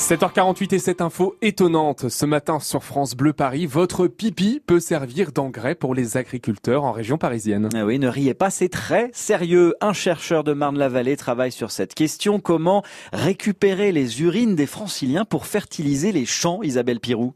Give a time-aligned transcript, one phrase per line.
[0.00, 2.08] 7h48 et cette info étonnante.
[2.08, 6.90] Ce matin sur France Bleu Paris, votre pipi peut servir d'engrais pour les agriculteurs en
[6.90, 7.68] région parisienne.
[7.74, 9.74] Ah oui, ne riez pas, c'est très sérieux.
[9.82, 12.40] Un chercheur de Marne-la-Vallée travaille sur cette question.
[12.40, 12.82] Comment
[13.12, 17.34] récupérer les urines des franciliens pour fertiliser les champs, Isabelle Pirou?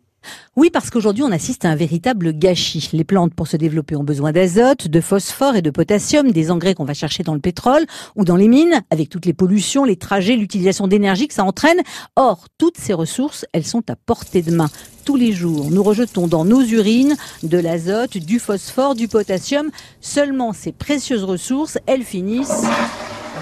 [0.57, 2.91] Oui, parce qu'aujourd'hui, on assiste à un véritable gâchis.
[2.93, 6.75] Les plantes, pour se développer, ont besoin d'azote, de phosphore et de potassium, des engrais
[6.75, 7.87] qu'on va chercher dans le pétrole
[8.17, 11.81] ou dans les mines, avec toutes les pollutions, les trajets, l'utilisation d'énergie que ça entraîne.
[12.17, 14.71] Or, toutes ces ressources, elles sont à portée de main.
[15.05, 19.71] Tous les jours, nous rejetons dans nos urines de l'azote, du phosphore, du potassium.
[20.01, 22.65] Seulement, ces précieuses ressources, elles finissent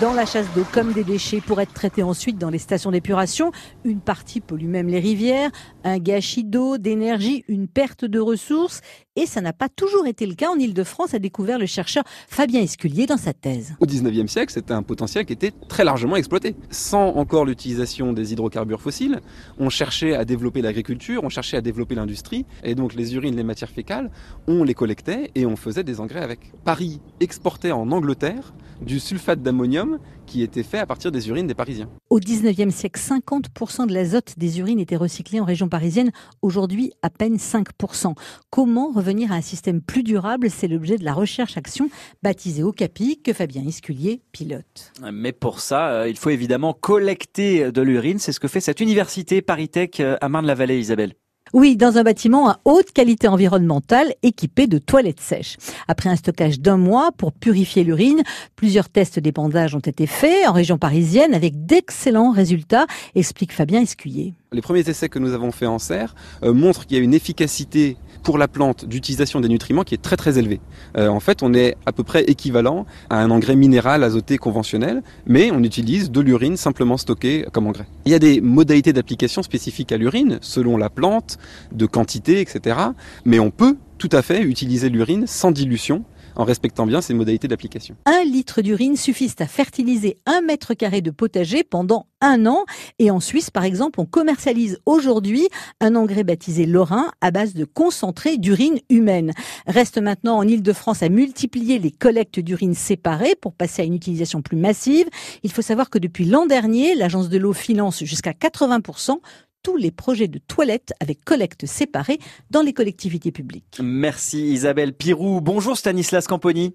[0.00, 3.52] dans la chasse d'eau comme des déchets pour être traités ensuite dans les stations d'épuration.
[3.84, 5.50] Une partie pollue même les rivières,
[5.84, 8.80] un gâchis d'eau, d'énergie, une perte de ressources.
[9.14, 12.62] Et ça n'a pas toujours été le cas en Ile-de-France, a découvert le chercheur Fabien
[12.62, 13.74] Esculier dans sa thèse.
[13.78, 16.56] Au 19e siècle, c'était un potentiel qui était très largement exploité.
[16.70, 19.20] Sans encore l'utilisation des hydrocarbures fossiles,
[19.58, 22.46] on cherchait à développer l'agriculture, on cherchait à développer l'industrie.
[22.64, 24.10] Et donc les urines, les matières fécales,
[24.46, 26.50] on les collectait et on faisait des engrais avec.
[26.64, 29.98] Paris exportait en Angleterre du sulfate d'ammonium
[30.32, 31.90] qui était fait à partir des urines des Parisiens.
[32.08, 36.10] Au 19e siècle, 50% de l'azote des urines était recyclé en région parisienne.
[36.40, 38.14] Aujourd'hui, à peine 5%.
[38.48, 40.48] Comment revenir à un système plus durable?
[40.48, 41.90] C'est l'objet de la recherche-action
[42.22, 44.92] baptisée Ocapi que Fabien Esculier pilote.
[45.12, 48.18] Mais pour ça, euh, il faut évidemment collecter de l'urine.
[48.18, 51.12] C'est ce que fait cette université Paritech euh, à Marne-la-Vallée, Isabelle.
[51.52, 55.58] Oui, dans un bâtiment à haute qualité environnementale équipé de toilettes sèches.
[55.86, 58.22] Après un stockage d'un mois pour purifier l'urine,
[58.56, 64.32] plusieurs tests d'épandage ont été faits en région parisienne avec d'excellents résultats, explique Fabien Escuyer.
[64.52, 67.14] Les premiers essais que nous avons faits en serre euh, montrent qu'il y a une
[67.14, 70.60] efficacité pour la plante d'utilisation des nutriments qui est très très élevé.
[70.96, 75.02] Euh, en fait, on est à peu près équivalent à un engrais minéral azoté conventionnel,
[75.26, 77.86] mais on utilise de l'urine simplement stockée comme engrais.
[78.04, 81.38] Il y a des modalités d'application spécifiques à l'urine, selon la plante,
[81.72, 82.76] de quantité, etc.
[83.24, 86.04] Mais on peut tout à fait utiliser l'urine sans dilution
[86.36, 87.96] en respectant bien ces modalités d'application.
[88.06, 92.64] Un litre d'urine suffit à fertiliser un mètre carré de potager pendant un an.
[92.98, 95.48] Et en Suisse, par exemple, on commercialise aujourd'hui
[95.80, 99.32] un engrais baptisé Lorrain à base de concentré d'urine humaine.
[99.66, 104.42] Reste maintenant en Ile-de-France à multiplier les collectes d'urine séparées pour passer à une utilisation
[104.42, 105.06] plus massive.
[105.42, 109.18] Il faut savoir que depuis l'an dernier, l'agence de l'eau finance jusqu'à 80%
[109.62, 112.18] tous les projets de toilettes avec collecte séparée
[112.50, 113.78] dans les collectivités publiques.
[113.82, 115.40] Merci Isabelle Pirou.
[115.40, 116.74] Bonjour Stanislas Camponi.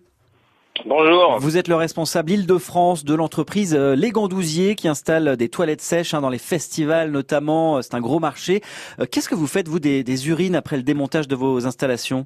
[0.86, 1.38] Bonjour.
[1.40, 6.14] Vous êtes le responsable Île-de-France de l'entreprise euh, Les Gandousiers qui installe des toilettes sèches
[6.14, 7.82] hein, dans les festivals notamment.
[7.82, 8.62] C'est un gros marché.
[9.00, 12.26] Euh, qu'est-ce que vous faites vous des, urines après le démontage de vos installations?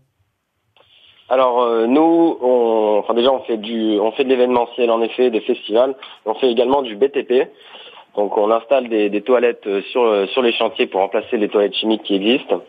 [1.30, 5.30] Alors euh, nous, on, enfin déjà on fait du, on fait de l'événementiel en effet,
[5.30, 5.96] des festivals.
[6.26, 7.48] On fait également du BTP.
[8.16, 11.76] Donc on installe des, toilettes euh, sur, euh, sur les chantiers pour remplacer les toilettes
[11.76, 12.62] chimiques qui existent.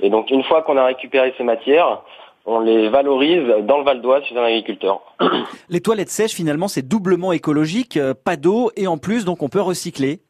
[0.00, 2.02] Et donc une fois qu'on a récupéré ces matières,
[2.44, 5.00] on les valorise dans le Val d'Oise chez un agriculteur.
[5.68, 9.48] Les toilettes sèches, finalement, c'est doublement écologique, euh, pas d'eau et en plus, donc on
[9.48, 10.20] peut recycler.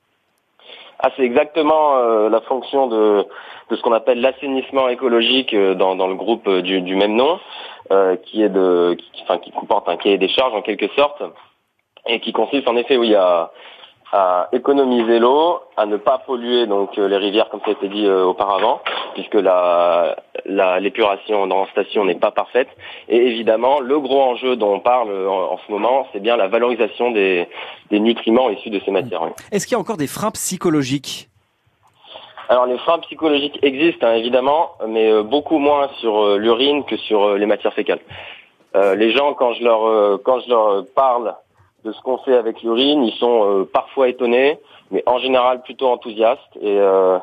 [0.99, 1.97] Ah, c'est exactement
[2.29, 3.25] la fonction de,
[3.71, 7.41] de ce qu'on appelle l'assainissement écologique dans, dans le groupe du, du même nom,
[8.25, 11.23] qui est de, qui, enfin, qui comporte un cahier des charges en quelque sorte,
[12.07, 13.51] et qui consiste en effet, oui, à,
[14.13, 17.89] à économiser l'eau, à ne pas polluer donc euh, les rivières comme ça a été
[17.89, 18.81] dit euh, auparavant,
[19.15, 20.17] puisque la,
[20.81, 22.69] l'épuration dans la station n'est pas parfaite.
[23.09, 27.13] Et évidemment, le gros enjeu dont on parle en, ce moment, c'est bien la valorisation
[27.13, 27.49] des,
[27.91, 29.23] nutriments issus de ces matières.
[29.53, 31.29] Est-ce qu'il y a encore des freins psychologiques?
[32.49, 37.37] Alors les freins psychologiques existent hein, évidemment, mais euh, beaucoup moins sur l'urine que sur
[37.37, 38.01] les matières fécales.
[38.75, 41.35] les gens, quand je leur quand je leur parle
[41.85, 43.05] de ce qu'on fait avec l'urine.
[43.05, 44.59] Ils sont euh, parfois étonnés,
[44.91, 47.19] mais en général plutôt enthousiastes et, euh,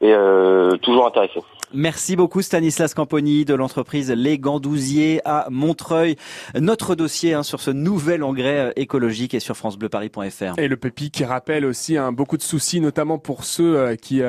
[0.00, 1.42] et euh, toujours intéressés.
[1.74, 6.16] Merci beaucoup Stanislas Camponi de l'entreprise Les Gandousiers à Montreuil.
[6.58, 10.58] Notre dossier hein, sur ce nouvel engrais écologique est sur francebleuparis.fr.
[10.58, 14.20] Et le pipi qui rappelle aussi hein, beaucoup de soucis, notamment pour ceux qui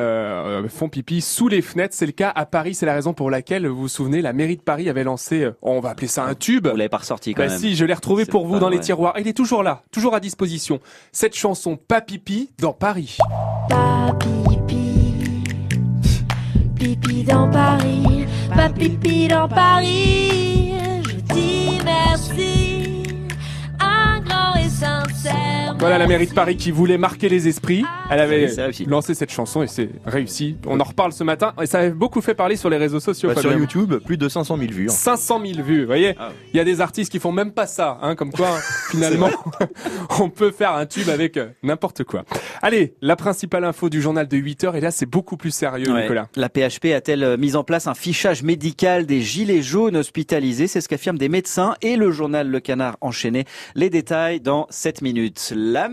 [0.70, 1.94] font pipi sous les fenêtres.
[1.96, 2.76] C'est le cas à Paris.
[2.76, 5.80] C'est la raison pour laquelle, vous vous souvenez, la mairie de Paris avait lancé, on
[5.80, 6.68] va appeler ça un tube.
[6.68, 7.60] Vous l'avez pas ressorti quand bah même.
[7.60, 9.14] Si, je l'ai retrouvé pour vous dans les tiroirs.
[9.20, 10.80] Il est toujours là, toujours à disposition.
[11.12, 13.18] Cette chanson Pas pipi dans Paris.
[13.70, 14.97] Pas pipi,
[16.78, 18.26] pipi dans Paris,
[18.56, 20.74] pas pipi dans Paris.
[21.04, 23.04] Je dis merci,
[23.80, 27.86] un grand et sincère Voilà la mairie de Paris qui voulait marquer les esprits.
[28.10, 28.50] Elle avait
[28.88, 30.58] lancé cette chanson et c'est réussi.
[30.66, 33.30] On en reparle ce matin et ça a beaucoup fait parler sur les réseaux sociaux.
[33.34, 33.52] Bah, sur.
[33.54, 34.86] YouTube, plus de 500 000 vues.
[34.90, 34.92] hein.
[34.94, 36.32] 500 000 vues, vous voyez Ah.
[36.54, 38.60] Il y a des artistes qui font même pas ça, hein, comme quoi, hein,
[38.92, 39.30] finalement,
[40.20, 42.24] on peut faire un tube avec euh, n'importe quoi.
[42.64, 45.92] Allez, la principale info du journal de 8 heures, et là, c'est beaucoup plus sérieux,
[45.94, 46.04] Ouais.
[46.04, 46.28] Nicolas.
[46.36, 50.66] La PHP a-t-elle euh, mis en place un fichage médical des gilets jaunes hospitalisés?
[50.68, 53.46] C'est ce qu'affirment des médecins et le journal Le Canard enchaîné.
[53.76, 55.54] Les détails dans 7 minutes.
[55.68, 55.86] La